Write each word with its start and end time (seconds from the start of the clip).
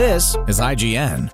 This 0.00 0.34
is 0.48 0.58
IGN. 0.60 1.30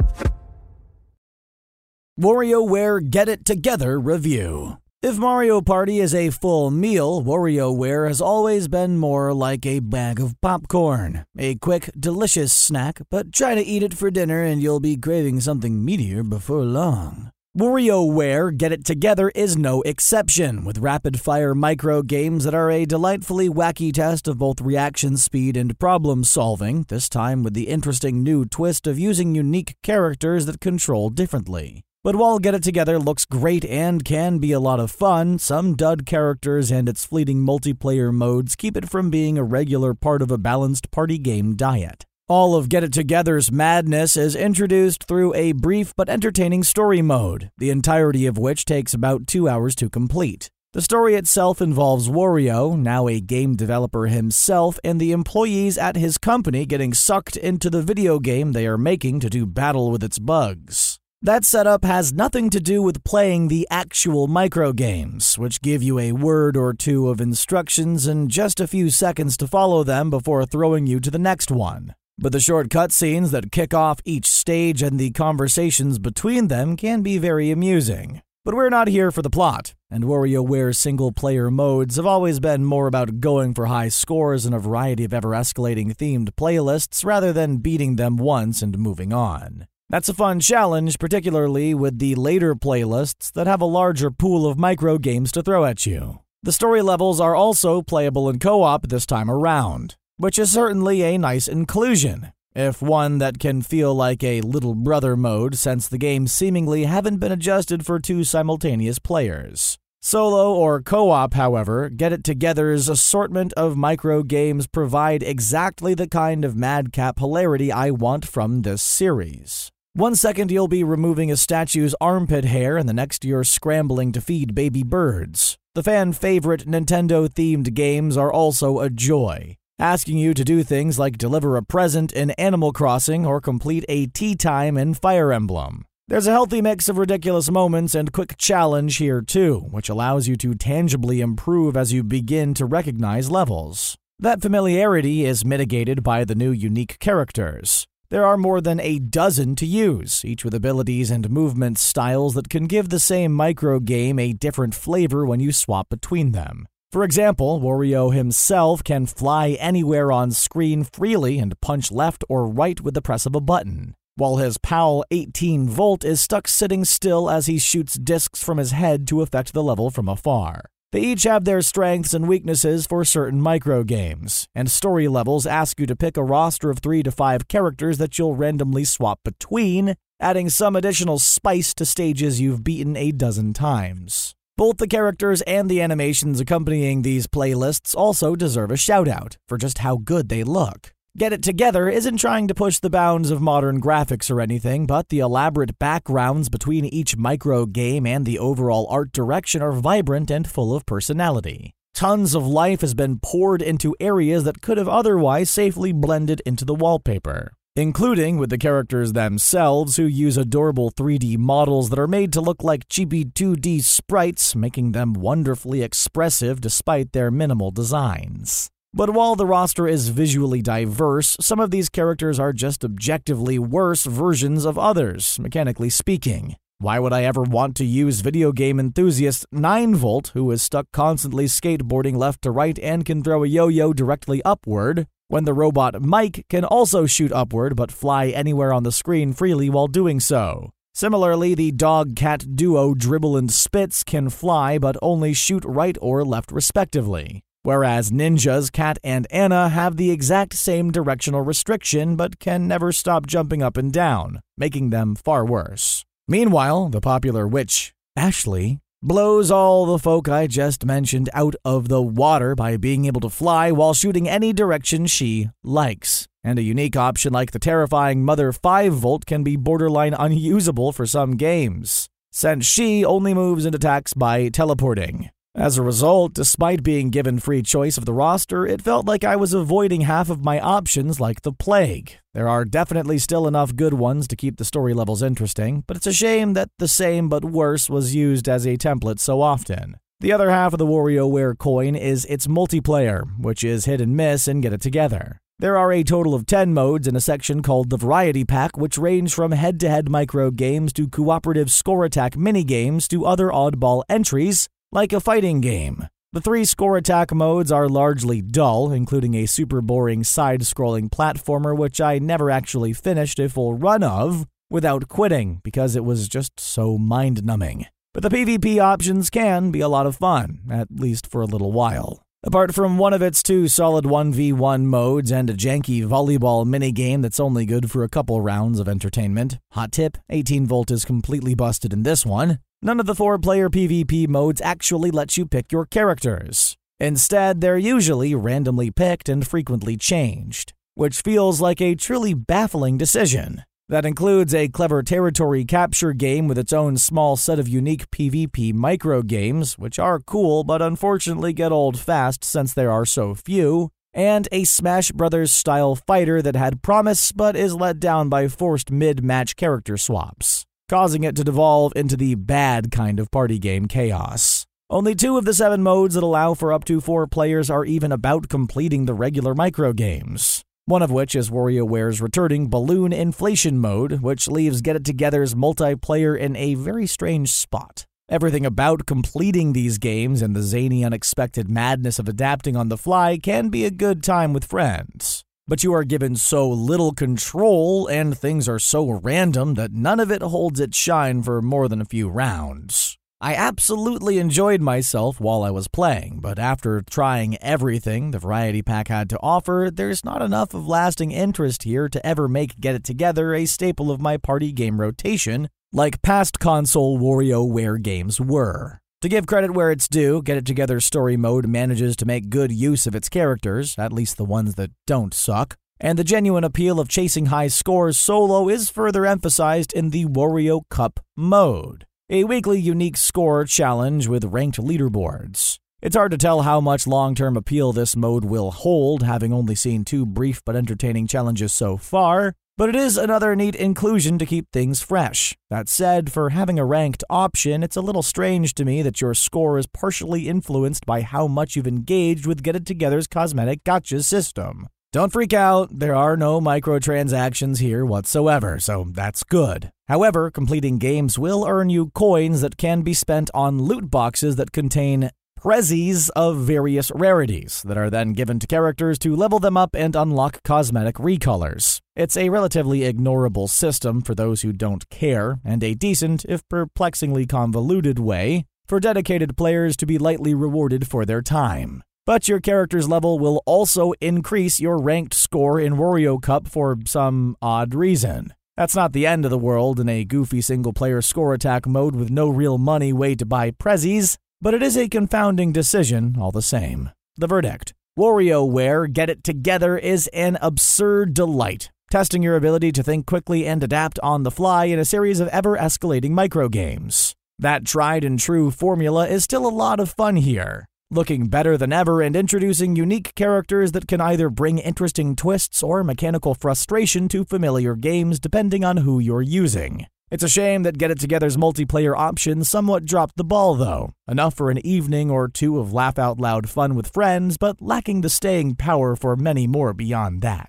WarioWare 2.21 3.09
Get 3.09 3.29
It 3.29 3.45
Together 3.45 4.01
review. 4.01 4.79
If 5.01 5.19
Mario 5.19 5.61
Party 5.61 6.01
is 6.01 6.13
a 6.13 6.31
full 6.31 6.73
meal, 6.73 7.23
WarioWare 7.23 8.09
has 8.09 8.21
always 8.21 8.67
been 8.67 8.99
more 8.99 9.33
like 9.33 9.65
a 9.65 9.79
bag 9.79 10.19
of 10.19 10.35
popcorn. 10.41 11.25
A 11.39 11.55
quick, 11.55 11.91
delicious 11.97 12.53
snack, 12.53 13.01
but 13.09 13.33
try 13.33 13.55
to 13.55 13.63
eat 13.63 13.85
it 13.85 13.95
for 13.95 14.11
dinner 14.11 14.43
and 14.43 14.61
you'll 14.61 14.81
be 14.81 14.97
craving 14.97 15.39
something 15.39 15.87
meatier 15.87 16.29
before 16.29 16.65
long. 16.65 17.31
WarioWare 17.57 18.55
Get 18.55 18.73
It 18.73 18.85
Together 18.85 19.31
is 19.31 19.57
no 19.57 19.81
exception, 19.81 20.63
with 20.63 20.77
rapid 20.77 21.19
fire 21.19 21.55
micro 21.55 22.03
games 22.03 22.45
that 22.45 22.53
are 22.53 22.71
a 22.71 22.85
delightfully 22.85 23.49
wacky 23.49 23.91
test 23.95 24.29
of 24.29 24.37
both 24.37 24.61
reaction 24.61 25.17
speed 25.17 25.57
and 25.57 25.79
problem 25.79 26.23
solving, 26.23 26.85
this 26.89 27.09
time 27.09 27.43
with 27.43 27.55
the 27.55 27.69
interesting 27.69 28.23
new 28.23 28.45
twist 28.45 28.87
of 28.87 28.99
using 28.99 29.35
unique 29.35 29.75
characters 29.83 30.45
that 30.45 30.61
control 30.61 31.09
differently. 31.09 31.83
But 32.05 32.17
while 32.17 32.39
Get 32.39 32.55
It 32.55 32.63
Together 32.63 32.99
looks 32.99 33.25
great 33.25 33.65
and 33.65 34.05
can 34.05 34.37
be 34.37 34.53
a 34.53 34.61
lot 34.61 34.79
of 34.79 34.91
fun, 34.91 35.39
some 35.39 35.77
dud 35.77 36.05
characters 36.05 36.71
and 36.71 36.91
its 36.91 37.07
fleeting 37.07 37.39
multiplayer 37.39 38.13
modes 38.13 38.55
keep 38.55 38.77
it 38.77 38.91
from 38.91 39.09
being 39.09 39.39
a 39.39 39.45
regular 39.45 39.95
part 39.95 40.21
of 40.21 40.31
a 40.31 40.37
balanced 40.37 40.91
party 40.91 41.17
game 41.17 41.57
diet. 41.57 42.05
All 42.29 42.57
of 42.57 42.69
Get 42.69 42.83
It 42.83 42.93
Together's 42.93 43.53
madness 43.53 44.17
is 44.17 44.35
introduced 44.35 45.05
through 45.05 45.33
a 45.35 45.53
brief 45.53 45.95
but 45.95 46.09
entertaining 46.09 46.65
story 46.65 47.01
mode, 47.01 47.53
the 47.57 47.71
entirety 47.71 48.27
of 48.27 48.37
which 48.37 48.65
takes 48.65 48.93
about 48.93 49.29
two 49.29 49.49
hours 49.49 49.77
to 49.77 49.89
complete. 49.89 50.51
The 50.73 50.83
story 50.83 51.15
itself 51.15 51.63
involves 51.63 52.09
Wario, 52.09 52.77
now 52.77 53.07
a 53.07 53.21
game 53.21 53.55
developer 53.55 54.07
himself, 54.09 54.77
and 54.83 55.01
the 55.01 55.13
employees 55.13 55.79
at 55.79 55.95
his 55.95 56.19
company 56.19 56.67
getting 56.67 56.95
sucked 56.95 57.37
into 57.37 57.71
the 57.71 57.81
video 57.81 58.19
game 58.19 58.51
they 58.51 58.67
are 58.67 58.77
making 58.77 59.21
to 59.21 59.31
do 59.31 59.47
battle 59.47 59.93
with 59.93 60.03
its 60.03 60.19
bugs. 60.19 60.99
That 61.23 61.45
setup 61.45 61.85
has 61.85 62.13
nothing 62.13 62.51
to 62.51 62.59
do 62.59 62.83
with 62.83 63.05
playing 63.05 63.47
the 63.47 63.69
actual 63.71 64.27
micro 64.27 64.73
games, 64.73 65.39
which 65.39 65.63
give 65.63 65.81
you 65.81 66.01
a 66.01 66.11
word 66.11 66.57
or 66.57 66.75
two 66.75 67.09
of 67.09 67.21
instructions 67.21 68.09
and 68.09 68.29
just 68.29 68.59
a 68.59 68.67
few 68.67 68.91
seconds 68.91 69.37
to 69.37 69.47
follow 69.47 69.85
them 69.85 70.11
before 70.11 70.45
throwing 70.45 70.89
you 70.89 70.99
to 70.99 71.11
the 71.13 71.21
next 71.21 71.53
one. 71.53 71.95
But 72.19 72.33
the 72.33 72.41
short 72.41 72.71
cutscenes 72.71 73.31
that 73.31 73.53
kick 73.53 73.75
off 73.75 74.01
each 74.07 74.27
stage 74.27 74.83
and 74.83 74.99
the 74.99 75.11
conversations 75.11 75.99
between 75.99 76.49
them 76.49 76.75
can 76.75 77.03
be 77.03 77.19
very 77.19 77.51
amusing. 77.51 78.23
But 78.43 78.55
we're 78.55 78.71
not 78.71 78.89
here 78.89 79.11
for 79.11 79.21
the 79.21 79.29
plot, 79.29 79.75
and 79.91 80.05
WarioWare's 80.05 80.79
single 80.79 81.13
player 81.13 81.51
modes 81.51 81.97
have 81.97 82.07
always 82.07 82.41
been 82.41 82.65
more 82.65 82.87
about 82.87 83.21
going 83.21 83.53
for 83.53 83.67
high 83.67 83.91
scores 83.91 84.47
in 84.47 84.55
a 84.55 84.59
variety 84.59 85.05
of 85.05 85.13
ever 85.13 85.31
escalating 85.31 85.95
themed 85.95 86.31
playlists 86.37 87.05
rather 87.05 87.35
than 87.35 87.59
beating 87.59 87.97
them 87.97 88.17
once 88.17 88.63
and 88.63 88.79
moving 88.79 89.13
on. 89.13 89.67
That's 89.91 90.09
a 90.09 90.15
fun 90.15 90.41
challenge, 90.41 90.99
particularly 90.99 91.75
with 91.75 91.99
the 91.99 92.15
later 92.15 92.55
playlists 92.55 93.31
that 93.33 93.47
have 93.47 93.61
a 93.61 93.67
larger 93.67 94.11
pool 94.11 94.47
of 94.47 94.59
micro 94.59 94.97
games 94.97 95.31
to 95.33 95.43
throw 95.43 95.67
at 95.67 95.85
you. 95.85 96.21
The 96.43 96.53
story 96.53 96.81
levels 96.81 97.21
are 97.21 97.35
also 97.35 97.83
playable 97.83 98.31
in 98.31 98.39
co 98.39 98.63
op 98.63 98.89
this 98.89 99.05
time 99.05 99.31
around 99.31 99.97
which 100.19 100.39
is 100.39 100.51
certainly 100.51 101.03
a 101.03 101.19
nice 101.19 101.47
inclusion, 101.47 102.33
if 102.55 102.81
one 102.81 103.19
that 103.19 103.39
can 103.39 103.61
feel 103.61 103.95
like 103.95 104.25
a 104.25 104.41
little 104.41 104.75
brother 104.75 105.15
mode 105.17 105.57
since 105.57 105.89
the 105.89 105.99
games 105.99 106.33
seemingly 106.33 106.85
haven't 106.85 107.19
been 107.19 107.33
adjusted 107.33 107.85
for 107.85 107.99
two 107.99 108.25
simultaneous 108.25 108.99
players. 108.99 109.79
Solo 110.01 110.55
or 110.55 110.81
co 110.81 111.11
op, 111.11 111.35
however, 111.35 111.91
Get 111.91 112.13
It 112.13 112.25
Together's 112.25 112.89
assortment 112.89 113.53
of 113.55 113.77
micro 113.77 114.23
games 114.23 114.67
provide 114.67 115.23
exactly 115.23 115.93
the 115.95 116.09
kind 116.09 116.45
of 116.45 116.57
madcap 116.57 117.19
hilarity 117.19 117.71
I 117.71 117.91
want 117.91 118.25
from 118.25 118.63
this 118.63 118.81
series. 118.83 119.71
One 119.93 120.15
second 120.15 120.51
you'll 120.51 120.69
be 120.69 120.85
removing 120.85 121.31
a 121.31 121.37
statue's 121.37 121.95
armpit 122.01 122.45
hair, 122.45 122.77
and 122.77 122.89
the 122.89 122.95
next 122.95 123.25
you're 123.25 123.45
scrambling 123.45 124.13
to 124.13 124.21
feed 124.21 124.55
baby 124.55 124.83
birds. 124.83 125.59
The 125.75 125.83
fan 125.83 126.13
favorite 126.13 126.67
Nintendo 126.67 127.29
themed 127.29 127.75
games 127.75 128.17
are 128.17 128.33
also 128.33 128.79
a 128.79 128.89
joy 128.89 129.57
asking 129.79 130.19
you 130.19 130.33
to 130.35 130.45
do 130.45 130.63
things 130.63 130.99
like 130.99 131.19
deliver 131.19 131.57
a 131.57 131.63
present 131.63 132.13
in 132.13 132.31
Animal 132.33 132.73
Crossing 132.73 133.27
or 133.27 133.41
complete 133.41 133.85
a 133.89 134.07
tea 134.07 134.35
time 134.35 134.77
in 134.77 134.95
Fire 134.95 135.33
Emblem. 135.33 135.85
There's 136.09 136.27
a 136.27 136.33
healthy 136.33 136.63
mix 136.63 136.89
of 136.89 136.99
ridiculous 136.99 137.51
moments 137.51 137.95
and 137.95 138.13
quick 138.13 138.37
challenge 138.39 138.97
here 138.97 139.21
too, 139.21 139.67
which 139.71 139.89
allows 139.89 140.29
you 140.29 140.37
to 140.37 140.55
tangibly 140.55 141.21
improve 141.21 141.77
as 141.77 141.93
you 141.93 142.05
begin 142.05 142.55
to 142.55 142.65
recognize 142.65 143.31
levels. 143.31 143.97
That 144.19 144.41
familiarity 144.41 145.25
is 145.25 145.45
mitigated 145.45 146.03
by 146.03 146.25
the 146.25 146.35
new 146.35 146.53
unique 146.53 146.99
characters. 147.01 147.87
There 148.09 148.25
are 148.25 148.37
more 148.37 148.61
than 148.61 148.79
a 148.79 149.01
dozen 149.01 149.57
to 149.57 149.67
use, 149.67 150.25
each 150.25 150.45
with 150.45 150.55
abilities 150.55 151.11
and 151.11 151.29
movement 151.29 151.77
styles 151.77 152.35
that 152.35 152.49
can 152.49 152.67
give 152.67 152.89
the 152.89 153.01
same 153.01 153.33
micro 153.33 153.81
game 153.81 154.21
a 154.21 154.33
different 154.33 154.77
flavor 154.77 155.27
when 155.27 155.41
you 155.41 155.51
swap 155.51 155.89
between 155.89 156.31
them. 156.31 156.69
For 156.97 157.05
example, 157.05 157.61
Wario 157.61 158.11
himself 158.15 158.83
can 158.83 159.05
fly 159.05 159.51
anywhere 159.61 160.11
on 160.11 160.31
screen 160.31 160.83
freely 160.83 161.39
and 161.39 161.61
punch 161.61 161.93
left 161.93 162.25
or 162.27 162.49
right 162.49 162.81
with 162.81 162.95
the 162.95 163.03
press 163.03 163.27
of 163.27 163.35
a 163.35 163.41
button, 163.43 163.95
while 164.15 164.37
his 164.37 164.57
pal 164.57 165.05
18 165.11 165.69
Volt 165.69 166.07
is 166.07 166.23
stuck 166.23 166.49
sitting 166.49 166.87
still 166.87 167.29
as 167.29 167.45
he 167.45 167.59
shoots 167.59 167.99
discs 167.99 168.43
from 168.43 168.57
his 168.57 168.71
head 168.71 169.07
to 169.09 169.21
affect 169.21 169.53
the 169.53 169.63
level 169.63 169.91
from 169.91 170.09
afar. 170.09 170.71
They 170.91 171.03
each 171.03 171.25
have 171.25 171.45
their 171.45 171.61
strengths 171.61 172.15
and 172.15 172.27
weaknesses 172.27 172.87
for 172.87 173.05
certain 173.05 173.43
micro 173.43 173.85
games, 173.85 174.49
and 174.55 174.71
story 174.71 175.07
levels 175.07 175.47
ask 175.47 175.79
you 175.79 175.85
to 175.89 175.97
pick 175.97 176.17
a 176.17 176.25
roster 176.25 176.71
of 176.71 176.79
3 176.79 177.03
to 177.03 177.11
5 177.11 177.47
characters 177.47 177.99
that 177.99 178.19
you'll 178.19 178.37
randomly 178.37 178.85
swap 178.85 179.21
between, 179.23 179.97
adding 180.19 180.49
some 180.49 180.75
additional 180.75 181.19
spice 181.19 181.75
to 181.75 181.85
stages 181.85 182.41
you've 182.41 182.65
beaten 182.65 182.97
a 182.97 183.13
dozen 183.13 183.53
times. 183.53 184.36
Both 184.59 184.79
the 184.79 184.87
characters 184.87 185.43
and 185.43 185.69
the 185.69 185.83
animations 185.83 186.41
accompanying 186.41 187.03
these 187.03 187.27
playlists 187.27 187.95
also 187.95 188.35
deserve 188.35 188.71
a 188.71 188.77
shout 188.79 189.07
out 189.07 189.37
for 189.47 189.59
just 189.59 189.79
how 189.79 189.99
good 189.99 190.31
they 190.31 190.45
look. 190.45 190.95
Get 191.15 191.35
It 191.35 191.43
Together 191.43 191.91
isn't 191.91 192.17
trying 192.17 192.49
to 192.49 192.55
push 192.55 192.79
the 192.79 192.89
bounds 192.89 193.31
of 193.31 193.43
modern 193.43 193.83
graphics 193.83 194.31
or 194.31 194.41
anything, 194.41 194.87
but 194.87 195.11
the 195.11 195.19
elaborate 195.19 195.79
backgrounds 195.79 196.49
between 196.49 196.87
each 196.87 197.19
micro 197.19 197.67
game 197.67 198.07
and 198.07 198.25
the 198.25 198.39
overall 198.39 198.87
art 198.89 199.13
direction 199.13 199.61
are 199.61 199.73
vibrant 199.73 200.31
and 200.31 200.49
full 200.49 200.75
of 200.75 200.87
personality. 200.87 201.75
Tons 201.93 202.35
of 202.35 202.47
life 202.47 202.81
has 202.81 202.95
been 202.95 203.19
poured 203.19 203.61
into 203.61 203.95
areas 204.01 204.45
that 204.45 204.63
could 204.63 204.79
have 204.79 204.89
otherwise 204.89 205.51
safely 205.51 205.93
blended 205.93 206.41
into 206.47 206.65
the 206.65 206.75
wallpaper 206.75 207.53
including 207.77 208.39
with 208.39 208.49
the 208.49 208.57
characters 208.57 209.13
themselves 209.13 209.97
who 209.97 210.05
use 210.05 210.39
adorable 210.39 210.91
3D 210.91 211.37
models 211.37 211.91
that 211.91 211.99
are 211.99 212.09
made 212.09 212.33
to 212.33 212.41
look 212.41 212.65
like 212.65 212.89
chibi 212.89 213.31
2D 213.31 213.83
sprites, 213.83 214.57
making 214.57 214.93
them 214.93 215.13
wonderfully 215.13 215.83
expressive 215.83 216.63
despite 216.63 217.13
their 217.13 217.31
minimal 217.31 217.71
designs. 217.71 218.71
But 218.95 219.11
while 219.11 219.37
the 219.37 219.45
roster 219.45 219.87
is 219.87 220.09
visually 220.09 220.63
diverse, 220.63 221.37
some 221.39 221.61
of 221.61 221.71
these 221.71 221.91
characters 221.91 222.41
are 222.41 222.55
just 222.55 222.83
objectively 222.83 223.59
worse 223.59 224.07
versions 224.07 224.65
of 224.65 224.79
others, 224.79 225.39
mechanically 225.39 225.91
speaking. 225.91 226.57
Why 226.79 226.99
would 226.99 227.13
I 227.13 227.25
ever 227.25 227.43
want 227.43 227.77
to 227.77 227.85
use 227.85 228.21
video 228.23 228.53
game 228.53 228.81
enthusiast 228.81 229.45
9volt, 229.55 230.29
who 230.29 230.51
is 230.51 230.63
stuck 230.63 230.87
constantly 230.93 231.45
skateboarding 231.45 232.17
left 232.17 232.41
to 232.43 232.51
right 232.51 232.79
and 232.79 233.05
can 233.05 233.23
throw 233.23 233.45
a 233.45 233.47
yo 233.47 233.69
yo 233.69 233.93
directly 233.93 234.43
upward, 234.45 235.07
when 235.29 235.45
the 235.45 235.55
robot 235.55 236.01
Mike 236.01 236.45
can 236.49 236.65
also 236.65 237.07
shoot 237.07 237.33
upward 237.33 237.77
but 237.77 237.93
fly 237.93 238.29
anywhere 238.29 238.73
on 238.73 238.83
the 238.83 238.93
screen 238.93 239.33
freely 239.33 239.69
while 239.69 239.87
doing 239.87 240.21
so. 240.21 240.71
Similarly, 240.95 241.55
the 241.55 241.73
dog 241.73 242.17
cat 242.17 242.57
duo 242.57 242.95
Dribble 242.95 243.37
and 243.37 243.53
Spitz 243.53 244.03
can 244.03 244.31
fly 244.31 244.79
but 244.79 244.97
only 245.03 245.35
shoot 245.35 245.65
right 245.67 245.97
or 246.01 246.25
left 246.25 246.51
respectively. 246.51 247.43
Whereas 247.63 248.13
ninjas 248.13 248.71
Kat 248.71 248.97
and 249.03 249.27
Ana 249.33 249.69
have 249.71 249.97
the 249.97 250.13
exact 250.13 250.55
same 250.55 250.93
directional 250.93 251.43
restriction 251.43 252.15
but 252.15 252.39
can 252.39 252.69
never 252.69 252.93
stop 252.93 253.27
jumping 253.27 253.61
up 253.61 253.77
and 253.77 253.93
down, 253.93 254.41
making 254.57 254.91
them 254.91 255.17
far 255.17 255.45
worse. 255.45 256.05
Meanwhile, 256.29 256.91
the 256.91 257.01
popular 257.01 257.47
witch, 257.47 257.93
Ashley, 258.17 258.79
blows 259.03 259.51
all 259.51 259.87
the 259.87 259.99
folk 259.99 260.29
I 260.29 260.47
just 260.47 260.85
mentioned 260.85 261.29
out 261.35 261.55
of 261.65 261.89
the 261.89 262.03
water 262.03 262.55
by 262.55 262.77
being 262.77 263.05
able 263.05 263.21
to 263.21 263.31
fly 263.31 263.71
while 263.71 263.95
shooting 263.95 264.29
any 264.29 264.53
direction 264.53 265.07
she 265.07 265.51
likes. 265.63 266.27
And 266.43 266.59
a 266.59 266.63
unique 266.63 266.97
option 266.97 267.33
like 267.33 267.51
the 267.51 267.59
terrifying 267.59 268.25
Mother 268.25 268.53
5 268.53 268.93
Volt 268.93 269.27
can 269.27 269.43
be 269.43 269.57
borderline 269.57 270.15
unusable 270.15 270.93
for 270.93 271.07
some 271.07 271.37
games, 271.37 272.09
since 272.31 272.65
she 272.67 273.05
only 273.05 273.35
moves 273.35 273.65
and 273.65 273.75
attacks 273.75 274.15
by 274.15 274.49
teleporting. 274.49 275.31
As 275.57 275.79
a 275.79 275.83
result, 275.83 276.35
despite 276.35 276.83
being 276.83 277.09
given 277.09 277.39
free 277.39 277.63
choice 277.63 277.97
of 277.97 278.05
the 278.05 278.13
roster, 278.13 278.67
it 278.67 278.83
felt 278.83 279.07
like 279.07 279.25
I 279.25 279.37
was 279.37 279.55
avoiding 279.55 280.03
half 280.03 280.29
of 280.29 280.45
my 280.45 280.61
options 280.61 281.19
like 281.19 281.41
the 281.41 281.53
plague. 281.53 282.13
There 282.35 282.47
are 282.47 282.67
definitely 282.67 283.17
still 283.17 283.49
enough 283.49 283.75
good 283.75 283.95
ones 283.95 284.29
to 284.29 284.37
keep 284.37 284.59
the 284.59 284.67
story 284.67 284.93
levels 284.93 285.23
interesting, 285.23 285.83
but 285.87 285.97
it's 285.97 286.07
a 286.07 286.13
shame 286.13 286.53
that 286.53 286.69
the 286.79 286.87
same 286.87 287.31
but 287.31 287.43
worse 287.43 287.89
was 287.89 288.15
used 288.15 288.51
as 288.51 288.67
a 288.67 288.77
template 288.77 289.19
so 289.19 289.41
often. 289.41 289.97
The 290.21 290.31
other 290.31 290.51
half 290.51 290.75
of 290.75 290.79
the 290.79 290.87
WarioWare 290.87 291.57
coin 291.57 291.97
is 291.97 292.27
its 292.27 292.47
multiplayer, 292.47 293.23
which 293.39 293.65
is 293.65 293.87
hit 293.87 294.03
and 294.03 294.15
miss 294.15 294.47
and 294.47 294.63
get 294.63 294.75
it 294.75 294.83
together. 294.83 295.39
There 295.59 295.79
are 295.79 295.91
a 295.91 296.05
total 296.05 296.35
of 296.35 296.45
10 296.45 296.75
modes 296.75 297.09
in 297.09 297.17
a 297.17 297.21
section 297.21 297.63
called 297.63 297.89
the 297.89 297.97
Variety 297.97 298.45
Pack, 298.45 298.77
which 298.77 298.99
range 298.99 299.33
from 299.33 299.53
head 299.53 299.81
to 299.81 299.89
head 299.89 300.11
micro 300.11 300.51
games 300.51 300.93
to 300.93 301.09
cooperative 301.09 301.71
score 301.71 302.05
attack 302.05 302.37
mini 302.37 302.63
games 302.63 303.09
to 303.09 303.25
other 303.25 303.49
oddball 303.49 304.03
entries, 304.11 304.69
like 304.97 305.13
a 305.13 305.21
fighting 305.21 305.61
game. 305.61 306.09
The 306.33 306.41
three 306.41 306.65
score 306.65 306.97
attack 306.97 307.31
modes 307.31 307.71
are 307.71 307.87
largely 307.87 308.41
dull, 308.41 308.91
including 308.93 309.35
a 309.35 309.45
super 309.45 309.83
boring 309.83 310.25
side 310.25 310.63
scrolling 310.63 311.11
platformer, 311.11 311.77
which 311.77 312.01
I 312.01 312.19
never 312.19 312.51
actually 312.51 312.95
finished 312.95 313.39
a 313.39 313.51
full 313.51 313.75
run 313.75 314.03
of 314.03 314.47
without 314.71 315.07
quitting 315.07 315.61
because 315.63 315.97
it 315.97 316.05
was 316.05 316.29
just 316.29 316.59
so 316.59 316.97
mind 316.97 317.45
numbing. 317.45 317.85
But 318.15 318.23
the 318.23 318.31
PvP 318.31 318.79
options 318.79 319.29
can 319.29 319.71
be 319.71 319.81
a 319.81 319.89
lot 319.89 320.07
of 320.07 320.17
fun, 320.17 320.61
at 320.71 320.89
least 320.91 321.27
for 321.27 321.43
a 321.43 321.47
little 321.47 321.73
while. 321.73 322.23
Apart 322.43 322.75
from 322.75 322.97
one 322.97 323.13
of 323.13 323.21
its 323.21 323.43
two 323.43 323.69
solid 323.69 324.07
1v1 324.07 324.85
modes 324.85 325.31
and 325.31 325.51
a 325.51 325.55
janky 325.55 326.07
volleyball 326.07 326.65
minigame 326.65 327.21
that's 327.21 327.41
only 327.41 327.67
good 327.67 327.91
for 327.91 328.03
a 328.03 328.09
couple 328.09 328.41
rounds 328.41 328.81
of 328.81 328.89
entertainment, 328.89 329.59
hot 329.73 329.93
tip 329.93 330.17
18 330.31 330.65
volt 330.67 330.91
is 330.91 331.05
completely 331.05 331.55
busted 331.55 331.93
in 331.93 332.03
this 332.03 332.25
one. 332.25 332.61
None 332.83 333.01
of 333.01 333.07
the 333.07 333.15
four 333.15 333.39
player 333.39 333.71
PvP 333.71 334.29
modes 334.29 334.61
actually 334.61 335.11
let 335.11 335.37
you 335.37 335.47
pick 335.47 335.73
your 335.73 335.87
characters. 335.87 336.77
Instead, 337.01 337.61
they're 337.61 337.79
usually 337.79 338.35
randomly 338.35 338.91
picked 338.91 339.31
and 339.31 339.47
frequently 339.47 339.97
changed, 339.97 340.75
which 340.95 341.23
feels 341.23 341.61
like 341.61 341.81
a 341.81 341.95
truly 341.95 342.35
baffling 342.35 342.99
decision. 342.99 343.65
That 343.89 344.05
includes 344.05 344.55
a 344.55 344.69
clever 344.69 345.03
territory 345.03 345.65
capture 345.65 346.13
game 346.13 346.49
with 346.49 346.59
its 346.59 346.73
own 346.73 346.99
small 346.99 347.37
set 347.37 347.59
of 347.59 347.67
unique 347.67 348.11
PvP 348.11 348.75
micro 348.75 349.23
games, 349.23 349.79
which 349.79 349.99
are 349.99 350.21
cool 350.21 350.63
but 350.63 350.83
unfortunately 350.83 351.55
get 351.55 351.73
old 351.73 351.99
fast 351.99 352.45
since 352.45 352.75
there 352.75 352.93
are 352.93 353.07
so 353.07 353.35
few, 353.35 353.91
and 354.13 354.49
a 354.53 354.65
Smash 354.65 355.13
Bros. 355.13 355.51
style 355.51 355.95
fighter 355.95 356.43
that 356.43 356.57
had 356.57 356.83
promise 356.83 357.33
but 357.33 357.57
is 357.57 357.75
let 357.75 357.99
down 357.99 358.29
by 358.29 358.49
forced 358.49 358.91
mid 358.91 359.25
match 359.25 359.57
character 359.57 359.97
swaps 359.97 360.67
causing 360.89 361.25
it 361.25 361.35
to 361.37 361.45
devolve 361.45 361.93
into 361.97 362.17
the 362.17 362.35
bad 362.35 362.91
kind 362.91 363.19
of 363.19 363.31
party 363.31 363.59
game 363.59 363.87
chaos. 363.87 364.67
Only 364.89 365.15
two 365.17 365.37
of 365.37 365.45
the 365.45 365.55
seven 365.55 365.83
modes 365.83 366.15
that 366.15 366.23
allow 366.23 366.55
for 366.55 366.73
up 366.73 366.85
to 366.85 367.01
four 367.01 367.27
players 367.27 367.69
are 367.69 367.85
even 367.85 368.13
about 368.13 368.49
completing 368.49 369.05
the 369.05 369.15
regular 369.15 369.55
micro 369.55 369.93
games. 369.93 370.63
One 370.85 371.03
of 371.03 371.11
which 371.11 371.35
is 371.35 371.51
WarioWare's 371.51 372.21
returning 372.21 372.71
Balloon 372.71 373.13
Inflation 373.13 373.79
mode, 373.79 374.21
which 374.21 374.47
leaves 374.47 374.83
Get 374.83 374.95
It 374.95 375.05
Together's 375.05 375.55
multiplayer 375.55 376.39
in 376.39 376.55
a 376.55 376.77
very 376.77 377.09
strange 377.09 377.51
spot. 377.51 378.07
Everything 378.29 378.65
about 378.65 379.07
completing 379.07 379.73
these 379.73 379.99
games 379.99 380.43
and 380.43 380.55
the 380.55 380.63
zany, 380.63 381.05
unexpected 381.05 381.69
madness 381.69 382.21
of 382.21 382.29
adapting 382.29 382.77
on 382.77 382.89
the 382.89 382.99
fly 382.99 383.39
can 383.39 383.69
be 383.69 383.85
a 383.85 383.91
good 383.91 384.23
time 384.23 384.53
with 384.53 384.65
friends 384.65 385.46
but 385.69 385.83
you 385.83 385.93
are 385.93 386.05
given 386.05 386.37
so 386.37 386.69
little 386.69 387.13
control 387.13 388.07
and 388.07 388.37
things 388.39 388.69
are 388.69 388.79
so 388.79 389.11
random 389.11 389.75
that 389.75 389.93
none 389.93 390.21
of 390.21 390.31
it 390.31 390.43
holds 390.43 390.79
its 390.79 390.97
shine 390.97 391.43
for 391.43 391.61
more 391.61 391.89
than 391.89 392.01
a 392.01 392.05
few 392.05 392.29
rounds. 392.29 393.19
I 393.41 393.55
absolutely 393.55 394.39
enjoyed 394.39 394.81
myself 394.81 395.39
while 395.39 395.63
I 395.63 395.71
was 395.71 395.89
playing, 395.89 396.39
but 396.41 396.59
after 396.59 397.03
trying 397.03 397.59
everything 397.63 398.31
the 398.31 398.39
Variety 398.39 398.81
Pack 398.81 399.09
had 399.09 399.29
to 399.31 399.41
offer, 399.43 399.91
there's 399.93 400.25
not 400.25 400.41
enough 400.41 400.73
of 400.73 400.87
lasting 400.87 401.33
interest 401.33 401.83
here 401.83 402.09
to 402.09 402.27
ever 402.27 402.49
make 402.49 402.81
Get 402.81 402.95
It 402.95 403.05
Together 403.05 403.53
a 403.53 403.67
staple 403.67 404.11
of 404.11 404.23
my 404.23 404.39
party 404.39 404.73
game 404.73 405.01
rotation, 405.01 405.69
like 405.93 406.23
past 406.23 406.59
console 406.61 407.19
WarioWare 407.19 408.01
games 408.01 408.41
were. 408.41 409.01
To 409.27 409.31
give 409.31 409.49
credit 409.49 409.73
where 409.73 409.91
it's 409.91 410.07
due, 410.07 410.41
Get 410.41 410.57
It 410.57 410.65
Together 410.65 411.01
Story 411.01 411.37
Mode 411.37 411.67
manages 411.67 412.15
to 412.15 412.25
make 412.25 412.49
good 412.49 412.71
use 412.71 413.09
of 413.09 413.17
its 413.17 413.29
characters, 413.29 413.99
at 413.99 414.13
least 414.13 414.37
the 414.37 414.45
ones 414.45 414.77
that 414.77 414.93
don't 415.05 415.35
suck, 415.35 415.75
and 415.99 416.17
the 416.17 416.23
genuine 416.23 416.63
appeal 416.63 417.01
of 417.01 417.09
chasing 417.09 417.47
high 417.47 417.67
scores 417.67 418.17
solo 418.17 418.69
is 418.69 418.89
further 418.89 419.27
emphasized 419.27 419.93
in 419.95 420.11
the 420.11 420.27
Wario 420.27 420.83
Cup 420.91 421.19
mode, 421.37 422.07
a 422.31 422.45
weekly 422.45 422.79
unique 422.79 423.17
score 423.17 423.65
challenge 423.65 424.29
with 424.29 424.45
ranked 424.45 424.79
leaderboards. 424.79 425.81
It's 426.01 426.15
hard 426.15 426.31
to 426.31 426.39
tell 426.39 426.63
how 426.63 426.81
much 426.81 427.09
long 427.09 427.35
term 427.35 427.57
appeal 427.57 427.93
this 427.93 428.15
mode 428.15 428.45
will 428.45 428.71
hold, 428.71 429.25
having 429.25 429.53
only 429.53 429.75
seen 429.75 430.05
two 430.05 430.25
brief 430.25 430.63
but 430.65 430.77
entertaining 430.77 431.27
challenges 431.27 431.73
so 431.73 431.97
far, 431.97 432.55
but 432.79 432.89
it 432.89 432.95
is 432.95 433.17
another 433.17 433.57
neat 433.57 433.75
inclusion 433.75 434.39
to 434.39 434.47
keep 434.47 434.71
things 434.71 435.01
fresh. 435.01 435.57
That 435.71 435.89
said, 435.89 436.31
for 436.31 436.51
having 436.51 436.79
a 436.79 436.85
ranked 436.85 437.25
option, 437.31 437.83
it's 437.83 437.97
a 437.97 438.03
little 438.03 438.23
strange 438.23 438.75
to 438.75 438.85
me 438.85 439.03
that 439.03 439.21
your 439.21 439.35
score 439.35 439.79
is 439.79 439.87
partially 439.87 440.49
influenced 440.49 441.07
by 441.07 441.23
how 441.23 441.47
much 441.47 441.75
you've 441.75 441.87
engaged 441.87 442.47
with 442.47 442.63
Get 442.63 442.77
It 442.77 442.85
Together's 442.85 443.27
cosmetic 443.27 443.83
gacha 443.85 444.23
system. 444.23 444.89
Don't 445.13 445.33
freak 445.33 445.55
out, 445.55 445.89
there 445.99 446.15
are 446.15 446.37
no 446.37 446.61
microtransactions 446.61 447.79
here 447.79 448.05
whatsoever, 448.05 448.79
so 448.79 449.07
that's 449.09 449.45
good. 449.45 449.91
However, 450.09 450.51
completing 450.51 450.99
games 450.99 451.39
will 451.39 451.65
earn 451.67 451.89
you 451.89 452.11
coins 452.11 452.61
that 452.61 452.77
can 452.77 453.01
be 453.01 453.15
spent 453.15 453.51
on 453.55 453.81
loot 453.81 454.11
boxes 454.11 454.57
that 454.57 454.73
contain 454.73 455.31
prezzies 455.61 456.31
of 456.37 456.59
various 456.59 457.11
rarities 457.15 457.83
that 457.83 457.97
are 457.97 458.11
then 458.11 458.33
given 458.33 458.59
to 458.59 458.67
characters 458.67 459.19
to 459.19 459.35
level 459.35 459.59
them 459.59 459.77
up 459.77 459.95
and 459.95 460.15
unlock 460.15 460.63
cosmetic 460.63 461.17
recolors. 461.17 462.01
It's 462.15 462.37
a 462.37 462.51
relatively 462.51 463.01
ignorable 463.01 463.69
system 463.69 464.21
for 464.21 464.35
those 464.35 464.63
who 464.63 464.73
don't 464.73 465.09
care, 465.09 465.59
and 465.65 465.83
a 465.83 465.95
decent, 465.95 466.45
if 466.47 466.69
perplexingly 466.69 467.47
convoluted, 467.47 468.19
way 468.19 468.65
for 468.87 469.01
dedicated 469.01 469.57
players 469.57 469.97
to 469.97 470.07
be 470.07 470.19
lightly 470.19 470.55
rewarded 470.55 471.09
for 471.09 471.25
their 471.25 471.43
time. 471.43 472.03
But 472.25 472.49
your 472.49 472.61
character's 472.61 473.09
level 473.09 473.39
will 473.39 473.63
also 473.67 474.13
increase 474.21 474.81
your 474.81 474.99
ranked 474.99 475.35
score 475.35 475.79
in 475.79 475.95
Wario 475.95 476.41
Cup 476.43 476.69
for 476.69 476.97
some 477.07 477.57
odd 477.63 477.95
reason. 477.95 478.53
That's 478.77 478.97
not 478.97 479.13
the 479.13 479.27
end 479.27 479.45
of 479.45 479.51
the 479.51 479.59
world 479.59 480.01
in 480.01 480.09
a 480.09 480.25
goofy 480.25 480.61
single 480.61 480.93
player 480.93 481.23
score 481.23 481.55
attack 481.55 481.87
mode 481.87 482.15
with 482.15 482.31
no 482.31 482.49
real 482.49 482.79
money 482.79 483.13
way 483.13 483.35
to 483.35 483.47
buy 483.47 483.71
prezzies. 483.71 484.37
But 484.63 484.73
it 484.73 484.83
is 484.83 484.97
a 484.97 485.09
confounding 485.09 485.71
decision 485.71 486.37
all 486.41 486.51
the 486.51 486.63
same. 486.63 487.11
The 487.37 487.47
verdict 487.47 487.93
WarioWare 488.19 489.13
Get 489.13 489.29
It 489.29 489.45
Together 489.45 489.99
is 489.99 490.29
an 490.29 490.57
absurd 490.63 491.35
delight, 491.35 491.91
testing 492.11 492.43
your 492.43 492.57
ability 492.57 492.91
to 492.93 493.03
think 493.03 493.27
quickly 493.27 493.67
and 493.67 493.83
adapt 493.83 494.19
on 494.21 494.43
the 494.43 494.51
fly 494.51 494.87
in 494.87 494.99
a 494.99 495.05
series 495.05 495.41
of 495.41 495.49
ever 495.49 495.77
escalating 495.77 496.31
microgames. 496.31 497.35
That 497.59 497.85
tried 497.85 498.25
and 498.25 498.39
true 498.39 498.71
formula 498.71 499.29
is 499.29 499.45
still 499.45 499.67
a 499.67 499.69
lot 499.69 500.01
of 500.01 500.11
fun 500.11 500.37
here, 500.37 500.87
looking 501.11 501.49
better 501.49 501.77
than 501.77 501.93
ever 501.93 502.23
and 502.23 502.35
introducing 502.35 502.97
unique 502.97 503.35
characters 503.35 503.93
that 503.93 504.09
can 504.09 504.23
either 504.23 504.49
bring 504.49 504.79
interesting 504.79 505.37
twists 505.37 505.83
or 505.83 506.03
mechanical 506.03 506.55
frustration 506.55 507.29
to 507.29 507.45
familiar 507.45 507.95
games 507.95 508.41
depending 508.41 508.87
on 508.87 508.99
who 508.99 509.19
you're 509.19 509.43
using. 509.43 510.07
It's 510.29 510.43
a 510.43 510.49
shame 510.49 510.83
that 510.83 510.99
Get 510.99 511.13
It 511.13 511.21
Together's 511.21 511.57
multiplayer 511.57 512.13
option 512.17 512.65
somewhat 512.65 513.05
dropped 513.05 513.37
the 513.37 513.45
ball, 513.45 513.77
though. 513.77 514.13
Enough 514.27 514.55
for 514.55 514.73
an 514.73 514.85
evening 514.85 515.31
or 515.31 515.47
two 515.47 515.79
of 515.79 515.93
laugh 515.93 516.19
out 516.19 516.41
loud 516.41 516.69
fun 516.69 516.97
with 516.97 517.07
friends, 517.07 517.57
but 517.57 517.81
lacking 517.81 518.23
the 518.23 518.29
staying 518.29 518.75
power 518.75 519.15
for 519.15 519.37
many 519.37 519.69
more 519.69 519.93
beyond 519.93 520.43
that. 520.43 520.69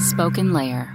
Spoken 0.00 0.52
Layer. 0.52 0.92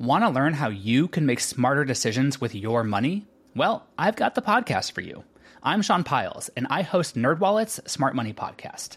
Want 0.00 0.24
to 0.24 0.30
learn 0.30 0.54
how 0.54 0.68
you 0.68 1.06
can 1.06 1.26
make 1.26 1.38
smarter 1.38 1.84
decisions 1.84 2.40
with 2.40 2.56
your 2.56 2.82
money? 2.82 3.28
Well, 3.54 3.86
I've 3.96 4.16
got 4.16 4.34
the 4.34 4.42
podcast 4.42 4.90
for 4.90 5.00
you. 5.00 5.22
I'm 5.62 5.80
Sean 5.80 6.02
Pyles, 6.02 6.50
and 6.56 6.66
I 6.70 6.82
host 6.82 7.14
NerdWallet's 7.14 7.88
Smart 7.88 8.16
Money 8.16 8.32
Podcast 8.32 8.96